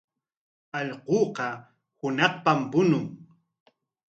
[0.77, 1.47] Allquuqa
[1.99, 3.05] hunaqpam puñun.